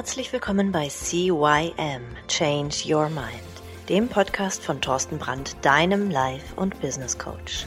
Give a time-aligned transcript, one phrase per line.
[0.00, 3.44] Herzlich willkommen bei CYM Change Your Mind,
[3.90, 7.66] dem Podcast von Thorsten Brandt, deinem Life- und Business Coach.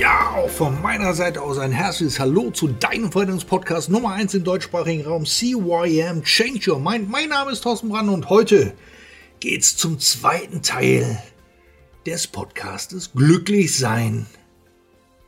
[0.00, 4.42] Ja, auch von meiner Seite aus ein herzliches Hallo zu deinem Freundungspodcast Nummer 1 im
[4.42, 7.08] deutschsprachigen Raum CYM Change Your Mind.
[7.08, 8.74] Mein Name ist Thorsten Brandt und heute
[9.38, 11.22] geht's zum zweiten Teil
[12.06, 14.26] des Podcastes Glücklich sein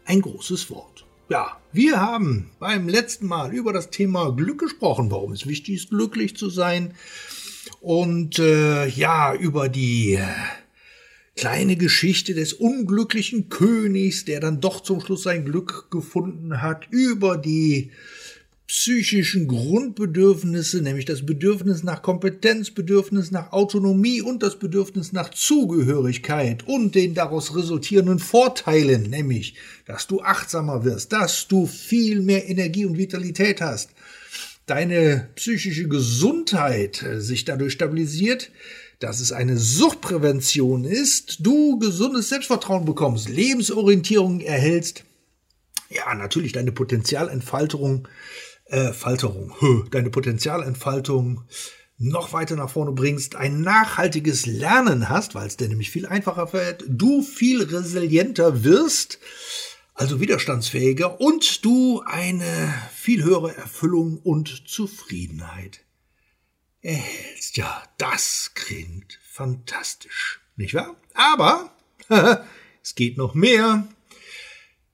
[0.07, 1.05] ein großes Wort.
[1.29, 5.91] Ja, wir haben beim letzten Mal über das Thema Glück gesprochen, warum es wichtig ist,
[5.91, 6.95] glücklich zu sein.
[7.81, 10.25] Und äh, ja, über die äh,
[11.35, 17.37] kleine Geschichte des unglücklichen Königs, der dann doch zum Schluss sein Glück gefunden hat, über
[17.37, 17.91] die
[18.67, 26.67] psychischen Grundbedürfnisse, nämlich das Bedürfnis nach Kompetenz, Bedürfnis nach Autonomie und das Bedürfnis nach Zugehörigkeit
[26.67, 29.55] und den daraus resultierenden Vorteilen, nämlich,
[29.87, 33.91] dass du achtsamer wirst, dass du viel mehr Energie und Vitalität hast,
[34.67, 38.51] deine psychische Gesundheit äh, sich dadurch stabilisiert,
[38.99, 45.05] dass es eine Suchtprävention ist, du gesundes Selbstvertrauen bekommst, Lebensorientierung erhältst,
[45.89, 48.09] ja, natürlich deine Potenzialentfaltung
[48.69, 49.55] äh, Falterung,
[49.91, 51.45] deine Potenzialentfaltung
[51.99, 56.53] noch weiter nach vorne bringst, ein nachhaltiges Lernen hast, weil es dir nämlich viel einfacher
[56.53, 59.19] wird, du viel resilienter wirst,
[59.95, 65.81] also widerstandsfähiger und du eine viel höhere Erfüllung und Zufriedenheit
[66.83, 67.57] erhältst.
[67.57, 70.97] Ja, das klingt fantastisch, nicht wahr?
[71.15, 71.71] Aber
[72.83, 73.87] es geht noch mehr.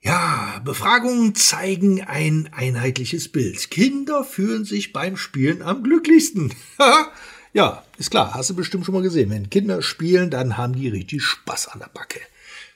[0.04, 3.70] Ja, Befragungen zeigen ein einheitliches Bild.
[3.70, 6.52] Kinder fühlen sich beim Spielen am glücklichsten.
[7.52, 9.30] ja, ist klar, hast du bestimmt schon mal gesehen.
[9.30, 12.18] Wenn Kinder spielen, dann haben die richtig Spaß an der Backe.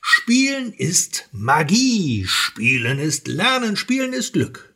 [0.00, 4.72] Spielen ist Magie, Spielen ist Lernen, Spielen ist Glück.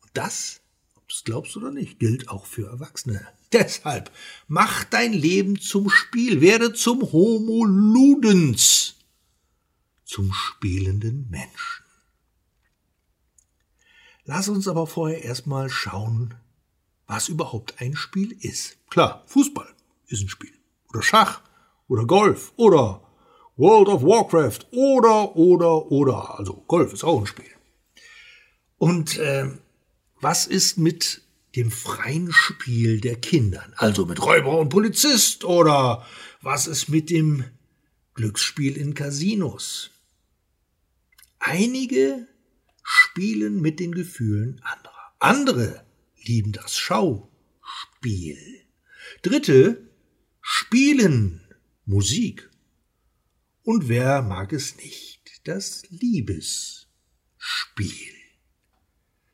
[0.00, 0.62] Und das,
[0.96, 3.28] ob du es glaubst oder nicht, gilt auch für Erwachsene.
[3.52, 4.10] Deshalb
[4.48, 8.94] mach dein Leben zum Spiel, werde zum Homo Ludens
[10.10, 11.84] zum spielenden Menschen.
[14.24, 16.34] Lass uns aber vorher erstmal schauen,
[17.06, 18.76] was überhaupt ein Spiel ist.
[18.90, 19.72] Klar, Fußball
[20.08, 20.52] ist ein Spiel.
[20.88, 21.42] Oder Schach.
[21.86, 22.52] Oder Golf.
[22.56, 23.06] Oder
[23.56, 24.66] World of Warcraft.
[24.72, 26.38] Oder, oder, oder.
[26.38, 27.50] Also Golf ist auch ein Spiel.
[28.78, 29.48] Und äh,
[30.20, 31.22] was ist mit
[31.54, 33.72] dem freien Spiel der Kindern?
[33.76, 35.44] Also mit Räuber und Polizist.
[35.44, 36.04] Oder
[36.42, 37.44] was ist mit dem
[38.14, 39.90] Glücksspiel in Casinos?
[41.40, 42.28] Einige
[42.82, 45.14] spielen mit den Gefühlen anderer.
[45.18, 45.84] Andere
[46.22, 48.38] lieben das Schauspiel.
[49.22, 49.90] Dritte
[50.42, 51.40] spielen
[51.86, 52.50] Musik.
[53.62, 55.40] Und wer mag es nicht?
[55.44, 56.86] Das Liebesspiel.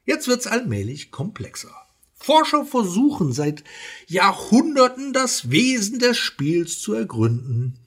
[0.05, 1.75] Jetzt wird's allmählich komplexer.
[2.15, 3.65] Forscher versuchen seit
[4.07, 7.81] Jahrhunderten das Wesen des Spiels zu ergründen.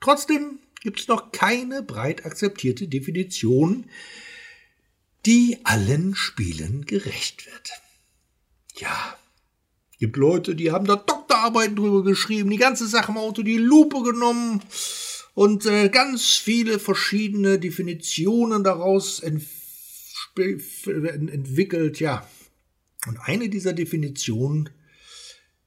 [0.00, 3.86] Trotzdem gibt es noch keine breit akzeptierte Definition,
[5.26, 7.70] die allen Spielen gerecht wird.
[8.76, 9.18] Ja,
[9.98, 14.00] gibt Leute, die haben da Doktorarbeiten drüber geschrieben, die ganze Sache mal unter die Lupe
[14.04, 14.62] genommen
[15.34, 19.42] und äh, ganz viele verschiedene Definitionen daraus ent
[20.36, 22.28] entwickelt, ja.
[23.08, 24.70] Und eine dieser Definitionen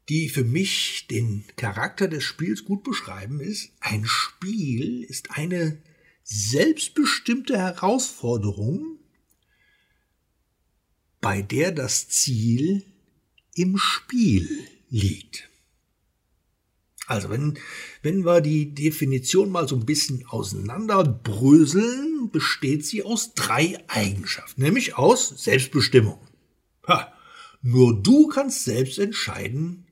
[0.09, 5.81] die für mich den Charakter des Spiels gut beschreiben, ist, ein Spiel ist eine
[6.23, 8.97] selbstbestimmte Herausforderung,
[11.21, 12.83] bei der das Ziel
[13.53, 14.49] im Spiel
[14.89, 15.47] liegt.
[17.05, 17.57] Also wenn,
[18.03, 24.95] wenn wir die Definition mal so ein bisschen auseinanderbröseln, besteht sie aus drei Eigenschaften, nämlich
[24.95, 26.19] aus Selbstbestimmung.
[26.87, 27.13] Ha,
[27.61, 29.85] nur du kannst selbst entscheiden,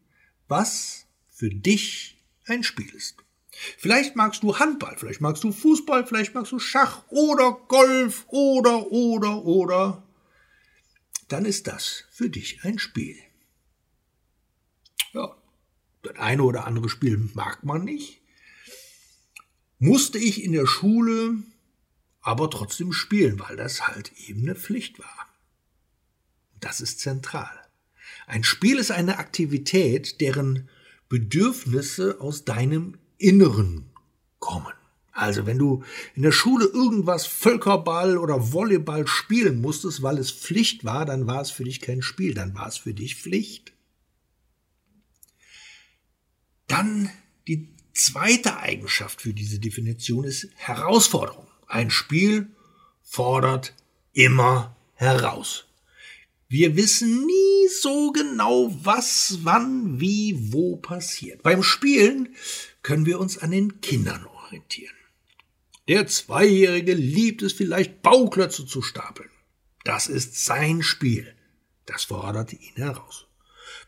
[0.47, 3.15] was für dich ein Spiel ist.
[3.77, 8.91] Vielleicht magst du Handball, vielleicht magst du Fußball, vielleicht magst du Schach oder Golf oder,
[8.91, 10.03] oder, oder.
[11.27, 13.17] Dann ist das für dich ein Spiel.
[15.13, 15.35] Ja,
[16.03, 18.21] das eine oder andere Spiel mag man nicht.
[19.79, 21.37] Musste ich in der Schule
[22.21, 25.27] aber trotzdem spielen, weil das halt eben eine Pflicht war.
[26.59, 27.66] Das ist zentral.
[28.27, 30.67] Ein Spiel ist eine Aktivität, deren
[31.07, 33.89] Bedürfnisse aus deinem Inneren
[34.39, 34.73] kommen.
[35.13, 35.83] Also wenn du
[36.13, 41.41] in der Schule irgendwas Völkerball oder Volleyball spielen musstest, weil es Pflicht war, dann war
[41.41, 43.71] es für dich kein Spiel, dann war es für dich Pflicht.
[46.67, 47.09] Dann
[47.47, 51.47] die zweite Eigenschaft für diese Definition ist Herausforderung.
[51.67, 52.49] ein Spiel
[53.03, 53.73] fordert
[54.11, 55.66] immer heraus.
[56.49, 61.43] Wir wissen nie so genau, was, wann, wie, wo passiert.
[61.43, 62.35] Beim Spielen
[62.83, 64.95] können wir uns an den Kindern orientieren.
[65.89, 69.29] Der Zweijährige liebt es vielleicht, Bauklötze zu stapeln.
[69.83, 71.33] Das ist sein Spiel.
[71.85, 73.27] Das fordert ihn heraus.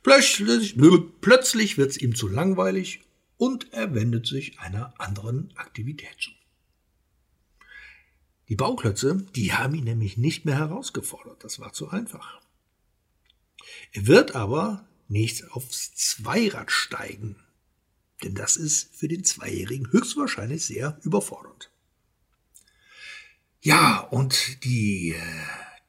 [0.03, 0.75] Plötzlich,
[1.21, 3.01] plötzlich wird es ihm zu langweilig
[3.37, 6.31] und er wendet sich einer anderen Aktivität zu.
[8.49, 11.43] Die Bauklötze, die haben ihn nämlich nicht mehr herausgefordert.
[11.43, 12.41] Das war zu einfach.
[13.91, 17.35] Er wird aber nicht aufs Zweirad steigen,
[18.23, 21.71] denn das ist für den Zweijährigen höchstwahrscheinlich sehr überfordernd.
[23.61, 25.21] Ja, und die äh,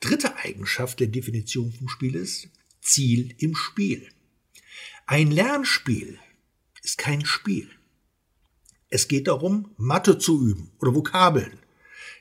[0.00, 2.48] dritte Eigenschaft der Definition vom Spiel ist
[2.80, 4.08] Ziel im Spiel.
[5.06, 6.18] Ein Lernspiel
[6.82, 7.70] ist kein Spiel.
[8.88, 11.58] Es geht darum, Mathe zu üben oder Vokabeln.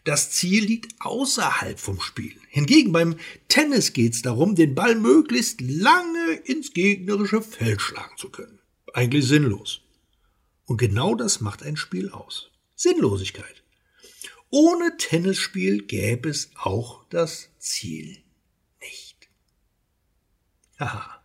[0.10, 2.36] Das Ziel liegt außerhalb vom Spiel.
[2.48, 8.32] Hingegen beim Tennis geht es darum, den Ball möglichst lange ins gegnerische Feld schlagen zu
[8.32, 8.58] können.
[8.96, 9.82] Eigentlich sinnlos.
[10.66, 12.50] Und genau das macht ein Spiel aus.
[12.74, 13.62] Sinnlosigkeit.
[14.50, 18.18] Ohne Tennisspiel gäbe es auch das Ziel
[18.82, 19.30] nicht.
[20.80, 21.19] Haha.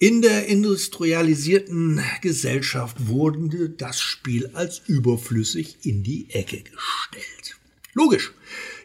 [0.00, 7.56] In der industrialisierten Gesellschaft wurde das Spiel als überflüssig in die Ecke gestellt.
[7.94, 8.32] Logisch.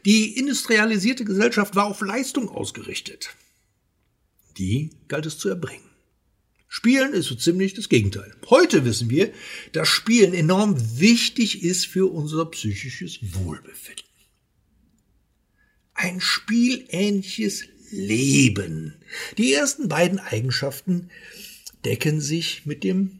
[0.05, 3.29] Die industrialisierte Gesellschaft war auf Leistung ausgerichtet.
[4.57, 5.87] Die galt es zu erbringen.
[6.67, 8.35] Spielen ist so ziemlich das Gegenteil.
[8.49, 9.31] Heute wissen wir,
[9.71, 14.03] dass Spielen enorm wichtig ist für unser psychisches Wohlbefinden.
[15.93, 18.95] Ein spielähnliches Leben.
[19.37, 21.09] Die ersten beiden Eigenschaften
[21.85, 23.19] decken sich mit dem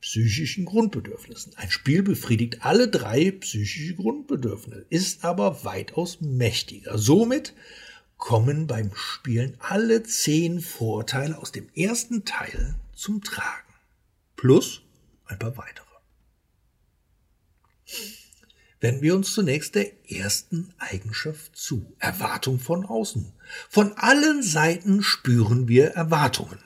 [0.00, 1.54] psychischen Grundbedürfnissen.
[1.56, 6.98] Ein Spiel befriedigt alle drei psychische Grundbedürfnisse, ist aber weitaus mächtiger.
[6.98, 7.54] Somit
[8.16, 13.72] kommen beim Spielen alle zehn Vorteile aus dem ersten Teil zum Tragen.
[14.36, 14.82] Plus
[15.26, 15.84] ein paar weitere.
[18.84, 21.90] Wenden wir uns zunächst der ersten Eigenschaft zu.
[22.00, 23.32] Erwartung von außen.
[23.70, 26.58] Von allen Seiten spüren wir Erwartungen.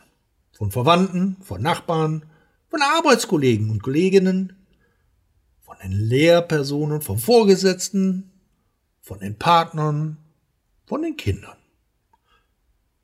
[0.51, 2.25] Von Verwandten, von Nachbarn,
[2.71, 4.57] von Arbeitskollegen und Kolleginnen,
[5.61, 8.33] von den Lehrpersonen, vom Vorgesetzten,
[9.01, 10.17] von den Partnern,
[10.87, 11.57] von den Kindern.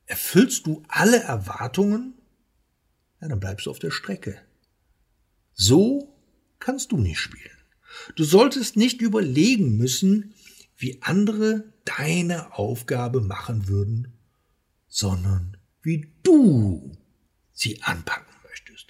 [0.07, 2.15] Erfüllst du alle Erwartungen?
[3.21, 4.41] Ja, dann bleibst du auf der Strecke.
[5.53, 6.13] So
[6.59, 7.54] kannst du nicht spielen.
[8.15, 10.33] Du solltest nicht überlegen müssen,
[10.77, 14.13] wie andere deine Aufgabe machen würden,
[14.87, 16.91] sondern wie du
[17.53, 18.87] sie anpacken möchtest.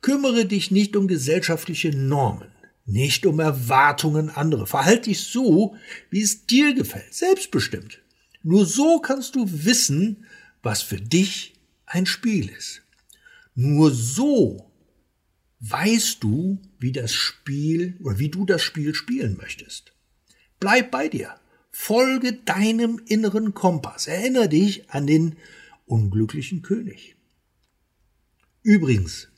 [0.00, 2.48] Kümmere dich nicht um gesellschaftliche Normen,
[2.86, 4.66] nicht um Erwartungen anderer.
[4.66, 5.76] Verhalte dich so,
[6.10, 8.00] wie es dir gefällt, selbstbestimmt.
[8.42, 10.24] Nur so kannst du wissen,
[10.62, 11.54] was für dich
[11.86, 12.82] ein Spiel ist.
[13.54, 14.69] Nur so
[15.60, 19.92] weißt du, wie das Spiel oder wie du das Spiel spielen möchtest.
[20.58, 21.34] Bleib bei dir.
[21.70, 24.06] Folge deinem inneren Kompass.
[24.06, 25.36] Erinnere dich an den
[25.86, 27.16] unglücklichen König.
[28.62, 29.28] Übrigens,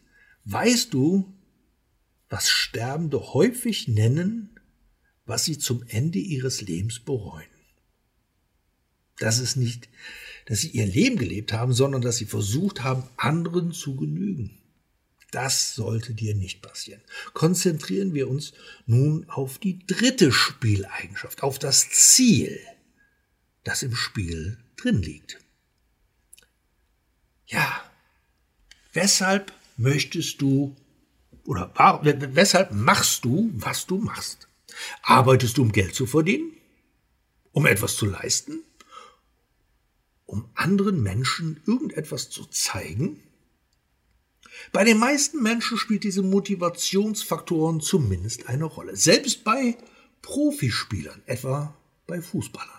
[0.44, 1.32] weißt du,
[2.28, 4.58] was Sterbende häufig nennen,
[5.26, 7.46] was sie zum Ende ihres Lebens bereuen?
[9.18, 9.88] Das ist nicht,
[10.46, 14.61] dass sie ihr Leben gelebt haben, sondern dass sie versucht haben, anderen zu genügen.
[15.32, 17.00] Das sollte dir nicht passieren.
[17.32, 18.52] Konzentrieren wir uns
[18.84, 22.60] nun auf die dritte Spieleigenschaft, auf das Ziel,
[23.64, 25.40] das im Spiel drin liegt.
[27.46, 27.82] Ja,
[28.92, 30.76] weshalb möchtest du
[31.44, 31.72] oder
[32.04, 34.48] weshalb machst du, was du machst?
[35.02, 36.52] Arbeitest du, um Geld zu verdienen?
[37.52, 38.62] Um etwas zu leisten?
[40.26, 43.22] Um anderen Menschen irgendetwas zu zeigen?
[44.70, 48.96] Bei den meisten Menschen spielt diese Motivationsfaktoren zumindest eine Rolle.
[48.96, 49.76] Selbst bei
[50.22, 51.74] Profispielern, etwa
[52.06, 52.70] bei Fußballern.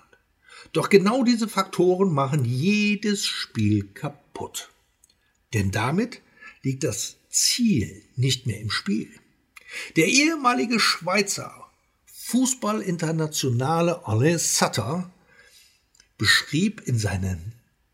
[0.72, 4.70] Doch genau diese Faktoren machen jedes Spiel kaputt.
[5.54, 6.22] Denn damit
[6.62, 9.10] liegt das Ziel nicht mehr im Spiel.
[9.96, 11.70] Der ehemalige Schweizer
[12.06, 15.12] Fußballinternationale Alain Sutter
[16.18, 17.52] beschrieb in seinem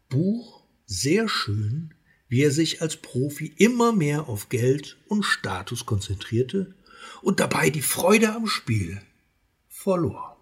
[0.10, 1.94] Buch sehr schön
[2.30, 6.74] wie er sich als Profi immer mehr auf Geld und Status konzentrierte
[7.22, 9.02] und dabei die Freude am Spiel
[9.68, 10.38] verlor.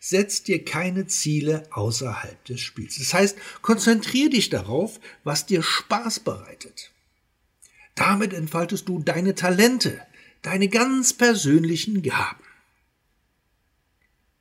[0.00, 2.98] Setz dir keine Ziele außerhalb des Spiels.
[2.98, 6.92] Das heißt, konzentrier dich darauf, was dir Spaß bereitet.
[7.96, 10.00] Damit entfaltest du deine Talente,
[10.42, 12.44] deine ganz persönlichen Gaben.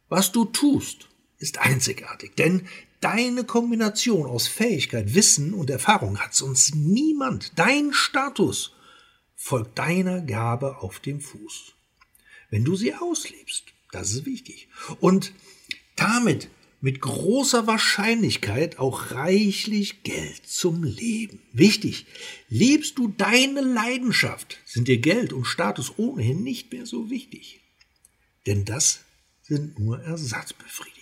[0.10, 1.08] Was du tust,
[1.40, 2.68] ist einzigartig, denn
[3.00, 7.54] deine Kombination aus Fähigkeit, Wissen und Erfahrung hat sonst niemand.
[7.56, 8.74] Dein Status
[9.36, 11.74] folgt deiner Gabe auf dem Fuß.
[12.50, 14.68] Wenn du sie auslebst, das ist wichtig.
[15.00, 15.34] Und
[15.96, 16.50] damit
[16.80, 21.42] mit großer Wahrscheinlichkeit auch reichlich Geld zum Leben.
[21.52, 22.06] Wichtig,
[22.50, 27.62] lebst du deine Leidenschaft, sind dir Geld und Status ohnehin nicht mehr so wichtig.
[28.46, 29.02] Denn das
[29.42, 30.97] sind nur Ersatzbefriedigungen.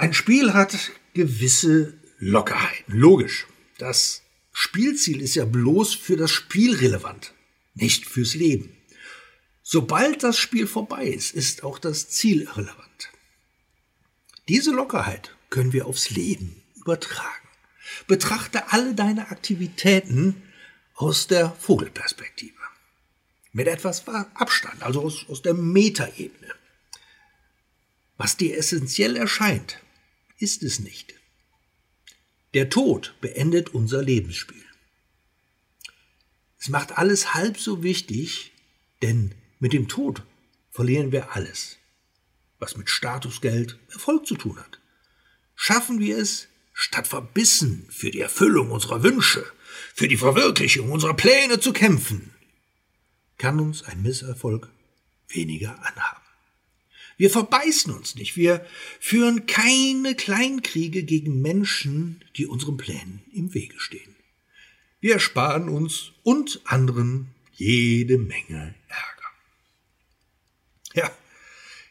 [0.00, 2.96] Ein Spiel hat gewisse Lockerheiten.
[2.96, 3.46] Logisch.
[3.76, 7.34] Das Spielziel ist ja bloß für das Spiel relevant,
[7.74, 8.74] nicht fürs Leben.
[9.62, 13.10] Sobald das Spiel vorbei ist, ist auch das Ziel irrelevant.
[14.48, 17.48] Diese Lockerheit können wir aufs Leben übertragen.
[18.06, 20.42] Betrachte alle deine Aktivitäten
[20.94, 22.54] aus der Vogelperspektive.
[23.52, 26.54] Mit etwas Abstand, also aus, aus der Metaebene.
[28.16, 29.78] Was dir essentiell erscheint,
[30.40, 31.14] ist es nicht.
[32.54, 34.64] Der Tod beendet unser Lebensspiel.
[36.58, 38.52] Es macht alles halb so wichtig,
[39.02, 40.22] denn mit dem Tod
[40.70, 41.76] verlieren wir alles,
[42.58, 44.80] was mit Statusgeld, Erfolg zu tun hat.
[45.54, 49.44] Schaffen wir es, statt verbissen für die Erfüllung unserer Wünsche,
[49.94, 52.34] für die Verwirklichung unserer Pläne zu kämpfen,
[53.38, 54.68] kann uns ein Misserfolg
[55.28, 56.19] weniger anhaben.
[57.20, 58.64] Wir verbeißen uns nicht, wir
[58.98, 64.16] führen keine Kleinkriege gegen Menschen, die unseren Plänen im Wege stehen.
[65.00, 69.28] Wir ersparen uns und anderen jede Menge Ärger.
[70.94, 71.10] Ja,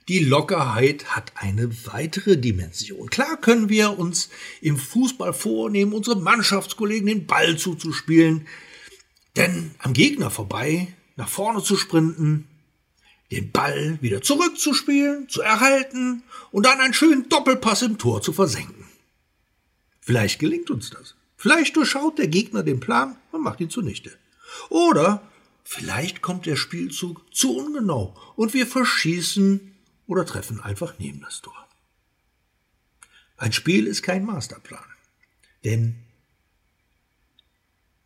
[0.08, 3.12] die Lockerheit hat eine weitere Dimension.
[3.12, 4.32] Klar können wir uns
[4.62, 8.48] im Fußball vornehmen, unsere Mannschaftskollegen den Ball zuzuspielen,
[9.36, 12.48] denn am Gegner vorbei, nach vorne zu sprinten,
[13.32, 18.86] den Ball wieder zurückzuspielen, zu erhalten und dann einen schönen Doppelpass im Tor zu versenken.
[20.02, 21.16] Vielleicht gelingt uns das.
[21.38, 24.12] Vielleicht durchschaut der Gegner den Plan und macht ihn zunichte.
[24.70, 25.22] Oder
[25.72, 29.76] Vielleicht kommt der Spielzug zu ungenau und wir verschießen
[30.08, 31.54] oder treffen einfach neben das Tor.
[33.38, 34.84] Ein Spiel ist kein Masterplan,
[35.64, 36.04] denn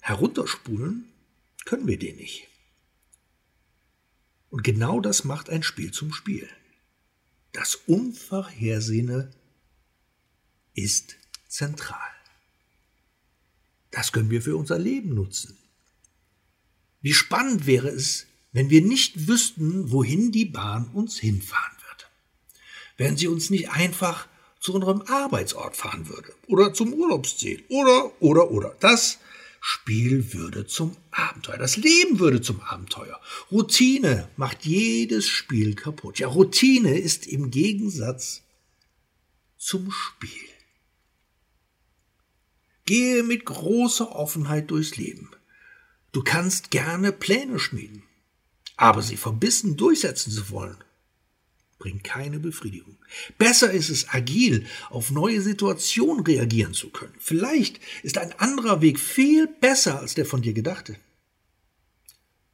[0.01, 1.07] herunterspulen
[1.63, 2.49] können wir den nicht.
[4.53, 6.47] Und genau das macht ein Spiel zum Spiel.
[7.53, 9.31] Das Unvorhersehene
[10.75, 11.15] ist
[11.47, 11.97] zentral.
[13.89, 15.57] Das können wir für unser Leben nutzen.
[17.01, 22.11] Wie spannend wäre es, wenn wir nicht wüssten, wohin die Bahn uns hinfahren wird.
[22.95, 24.27] Wenn sie uns nicht einfach
[24.59, 28.75] zu unserem Arbeitsort fahren würde oder zum Urlaubsziel oder, oder, oder.
[28.81, 29.17] Das
[29.65, 31.57] Spiel würde zum Abenteuer.
[31.57, 33.17] Das Leben würde zum Abenteuer.
[33.49, 36.19] Routine macht jedes Spiel kaputt.
[36.19, 38.41] Ja, Routine ist im Gegensatz
[39.57, 40.49] zum Spiel.
[42.83, 45.31] Gehe mit großer Offenheit durchs Leben.
[46.11, 48.03] Du kannst gerne Pläne schmieden,
[48.75, 50.83] aber sie verbissen durchsetzen zu wollen,
[51.83, 52.95] bringt keine Befriedigung.
[53.37, 57.13] Besser ist es, agil auf neue Situationen reagieren zu können.
[57.19, 60.95] Vielleicht ist ein anderer Weg viel besser als der von dir gedachte.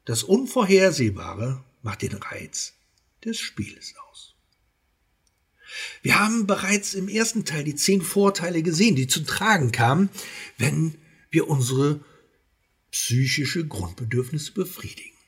[0.04, 2.74] Das Unvorhersehbare macht den Reiz
[3.24, 4.34] des Spieles aus.
[6.02, 10.10] Wir haben bereits im ersten Teil die zehn Vorteile gesehen, die zu tragen kamen,
[10.58, 10.96] wenn
[11.30, 12.04] wir unsere
[12.90, 15.19] psychische Grundbedürfnisse befriedigen.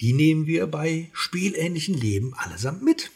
[0.00, 3.10] Die nehmen wir bei spielähnlichen Leben allesamt mit.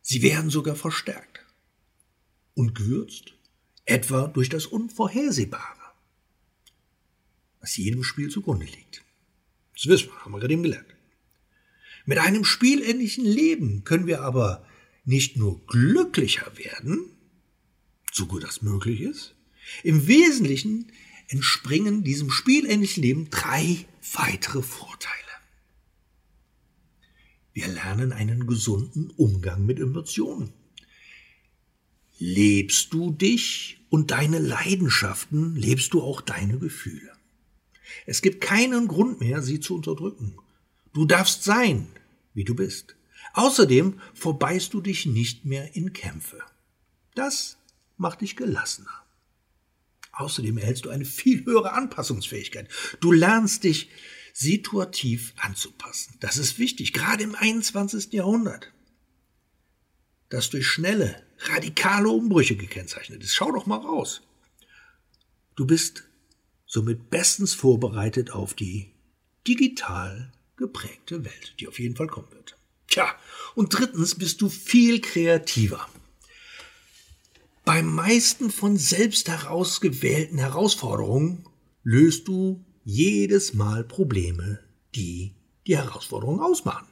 [0.00, 1.44] Sie werden sogar verstärkt
[2.54, 3.34] und gewürzt,
[3.84, 5.80] etwa durch das Unvorhersehbare,
[7.60, 9.02] was jedem Spiel zugrunde liegt.
[9.74, 10.94] Das wissen wir, haben wir gerade eben gelernt.
[12.06, 14.66] Mit einem spielähnlichen Leben können wir aber
[15.04, 17.10] nicht nur glücklicher werden,
[18.12, 19.34] so gut das möglich ist,
[19.82, 20.92] im Wesentlichen
[21.28, 25.14] entspringen diesem spielähnlichen Leben drei weitere Vorteile.
[27.52, 30.52] Wir lernen einen gesunden Umgang mit Emotionen.
[32.18, 37.12] Lebst du dich und deine Leidenschaften, lebst du auch deine Gefühle.
[38.06, 40.36] Es gibt keinen Grund mehr, sie zu unterdrücken.
[40.92, 41.88] Du darfst sein,
[42.34, 42.96] wie du bist.
[43.34, 46.40] Außerdem verbeißt du dich nicht mehr in Kämpfe.
[47.14, 47.58] Das
[47.96, 49.03] macht dich gelassener.
[50.16, 52.68] Außerdem erhältst du eine viel höhere Anpassungsfähigkeit.
[53.00, 53.90] Du lernst dich
[54.32, 56.16] situativ anzupassen.
[56.20, 58.12] Das ist wichtig, gerade im 21.
[58.12, 58.72] Jahrhundert.
[60.28, 63.34] Das durch schnelle, radikale Umbrüche gekennzeichnet ist.
[63.34, 64.22] Schau doch mal raus.
[65.54, 66.04] Du bist
[66.66, 68.92] somit bestens vorbereitet auf die
[69.46, 72.56] digital geprägte Welt, die auf jeden Fall kommen wird.
[72.88, 73.14] Tja,
[73.54, 75.88] und drittens bist du viel kreativer.
[77.64, 81.46] Beim meisten von selbst herausgewählten Herausforderungen
[81.82, 84.60] löst du jedes Mal Probleme,
[84.94, 85.34] die
[85.66, 86.86] die Herausforderung ausmachen.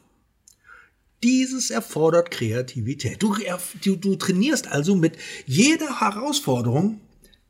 [1.22, 3.22] Dieses erfordert Kreativität.
[3.22, 3.36] Du,
[3.84, 7.00] du, du trainierst also mit jeder Herausforderung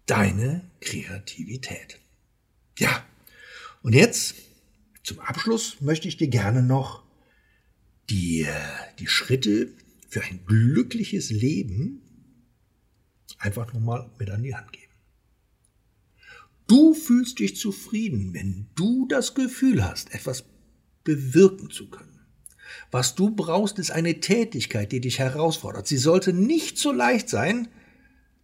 [0.07, 2.01] deine Kreativität.
[2.79, 3.05] Ja,
[3.83, 4.35] und jetzt
[5.05, 7.03] zum Abschluss möchte ich dir gerne noch
[8.11, 8.47] die,
[8.99, 9.69] die Schritte
[10.09, 12.02] für ein glückliches Leben
[13.43, 14.93] einfach nochmal mit an die Hand geben.
[16.67, 20.45] Du fühlst dich zufrieden, wenn du das Gefühl hast, etwas
[21.05, 22.21] bewirken zu können.
[22.91, 25.87] Was du brauchst, ist eine Tätigkeit, die dich herausfordert.
[25.87, 27.69] Sie sollte nicht so leicht sein,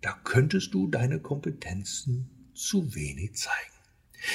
[0.00, 3.78] da könntest du deine Kompetenzen zu wenig zeigen.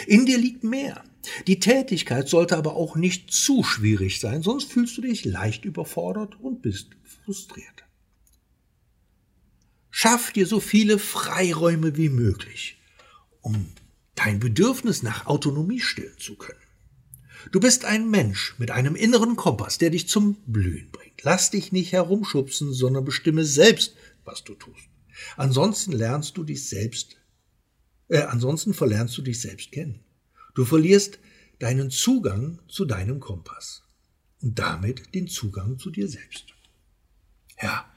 [0.07, 1.03] In dir liegt mehr.
[1.47, 6.39] Die Tätigkeit sollte aber auch nicht zu schwierig sein, sonst fühlst du dich leicht überfordert
[6.39, 7.82] und bist frustriert.
[10.03, 12.77] Schaff dir so viele Freiräume wie möglich,
[13.39, 13.71] um
[14.15, 16.59] dein Bedürfnis nach Autonomie stillen zu können.
[17.53, 21.23] Du bist ein Mensch mit einem inneren Kompass, der dich zum Blühen bringt.
[21.23, 23.95] Lass dich nicht herumschubsen, sondern bestimme selbst,
[24.25, 24.89] was du tust.
[25.37, 27.15] Ansonsten lernst du dich selbst,
[28.09, 30.01] äh, ansonsten verlernst du dich selbst kennen.
[30.53, 31.17] Du verlierst
[31.59, 33.83] deinen Zugang zu deinem Kompass
[34.41, 36.47] und damit den Zugang zu dir selbst.
[37.61, 37.89] Ja,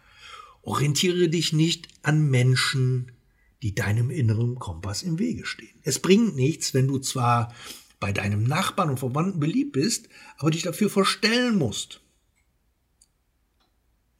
[0.66, 3.12] orientiere dich nicht an Menschen,
[3.62, 5.78] die deinem inneren Kompass im Wege stehen.
[5.82, 7.54] Es bringt nichts, wenn du zwar
[8.00, 12.02] bei deinem Nachbarn und Verwandten beliebt bist, aber dich dafür verstellen musst,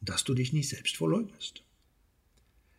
[0.01, 1.63] dass du dich nicht selbst verleugnest.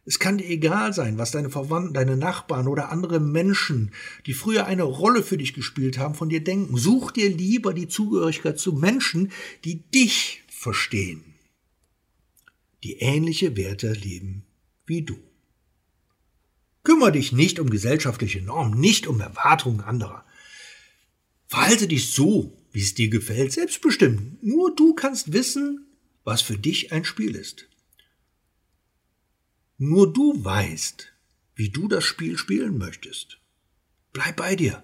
[0.07, 3.93] Es kann dir egal sein, was deine Verwandten, deine Nachbarn oder andere Menschen,
[4.25, 6.79] die früher eine Rolle für dich gespielt haben, von dir denken.
[6.79, 9.31] Such dir lieber die Zugehörigkeit zu Menschen,
[9.67, 11.23] die dich verstehen,
[12.83, 14.45] die ähnliche Werte leben
[14.87, 15.19] wie du.
[16.85, 20.25] Kümmere dich nicht um gesellschaftliche Normen, nicht um Erwartungen anderer.
[21.47, 24.43] Verhalte dich so, wie es dir gefällt, selbstbestimmt.
[24.43, 25.87] Nur du kannst wissen,
[26.25, 27.69] was für dich ein Spiel ist.
[29.77, 31.13] Nur du weißt,
[31.55, 33.39] wie du das Spiel spielen möchtest.
[34.13, 34.83] Bleib bei dir.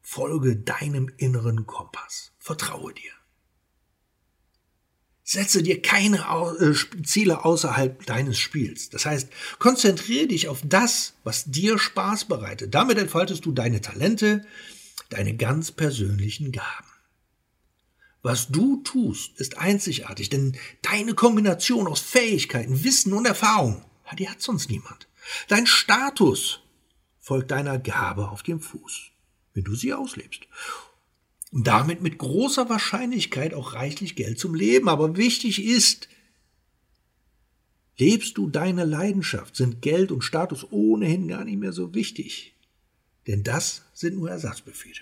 [0.00, 2.32] Folge deinem inneren Kompass.
[2.38, 3.19] Vertraue dir.
[5.32, 6.26] Setze dir keine
[6.58, 8.90] äh, Ziele außerhalb deines Spiels.
[8.90, 9.28] Das heißt,
[9.60, 12.74] konzentriere dich auf das, was dir Spaß bereitet.
[12.74, 14.44] Damit entfaltest du deine Talente,
[15.08, 16.88] deine ganz persönlichen Gaben.
[18.22, 23.84] Was du tust, ist einzigartig, denn deine Kombination aus Fähigkeiten, Wissen und Erfahrung
[24.18, 25.06] die hat sonst niemand.
[25.46, 26.60] Dein Status
[27.20, 29.12] folgt deiner Gabe auf dem Fuß,
[29.54, 30.42] wenn du sie auslebst.
[31.50, 34.88] Und damit mit großer Wahrscheinlichkeit auch reichlich Geld zum Leben.
[34.88, 36.08] Aber wichtig ist,
[37.98, 42.54] lebst du deine Leidenschaft, sind Geld und Status ohnehin gar nicht mehr so wichtig.
[43.26, 45.00] Denn das sind nur Ersatzbefehle.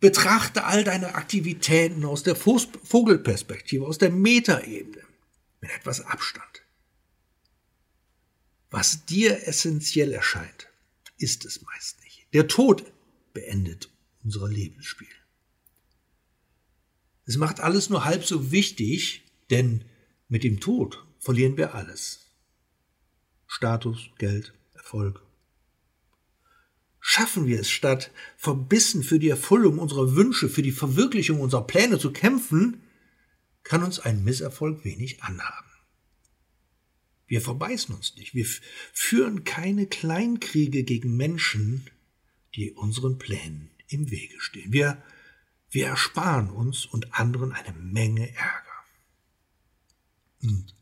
[0.00, 5.04] Betrachte all deine Aktivitäten aus der Vogelperspektive, aus der Metaebene,
[5.60, 6.62] mit etwas Abstand.
[8.70, 10.68] Was dir essentiell erscheint,
[11.18, 12.26] ist es meist nicht.
[12.32, 12.90] Der Tod
[13.32, 13.91] beendet
[14.24, 15.08] unser Lebensspiel.
[17.24, 19.84] Es macht alles nur halb so wichtig, denn
[20.28, 22.26] mit dem Tod verlieren wir alles.
[23.46, 25.22] Status, Geld, Erfolg.
[27.00, 31.98] Schaffen wir es statt verbissen für die Erfüllung unserer Wünsche, für die Verwirklichung unserer Pläne
[31.98, 32.82] zu kämpfen,
[33.62, 35.68] kann uns ein Misserfolg wenig anhaben.
[37.26, 38.34] Wir verbeißen uns nicht.
[38.34, 38.46] Wir
[38.92, 41.88] führen keine Kleinkriege gegen Menschen,
[42.54, 44.72] die unseren Plänen im Wege stehen.
[44.72, 45.02] Wir,
[45.70, 48.72] wir ersparen uns und anderen eine Menge Ärger.
[50.42, 50.74] Und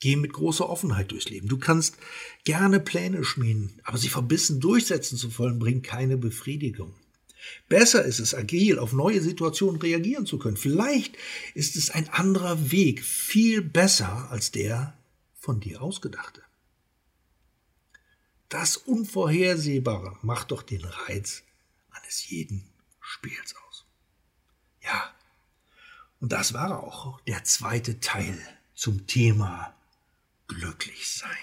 [0.00, 1.48] geh mit großer Offenheit durchs Leben.
[1.48, 1.96] Du kannst
[2.44, 6.94] gerne Pläne schmieden, aber sie verbissen durchsetzen zu wollen, bringt keine Befriedigung.
[7.68, 10.56] Besser ist es, agil auf neue Situationen reagieren zu können.
[10.56, 11.16] Vielleicht
[11.54, 14.96] ist es ein anderer Weg viel besser als der,
[15.38, 16.42] von dir ausgedachte.
[18.48, 21.42] Das Unvorhersehbare macht doch den Reiz
[22.08, 22.64] eines jeden
[23.00, 23.84] Spiels aus.
[24.82, 25.14] Ja,
[26.20, 28.38] und das war auch der zweite Teil
[28.74, 29.74] zum Thema
[30.46, 31.36] glücklich sein.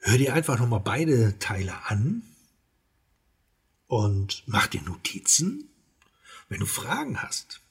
[0.00, 2.22] Hör dir einfach nochmal beide Teile an
[3.86, 5.70] und mach dir Notizen.
[6.48, 7.62] Wenn du Fragen hast,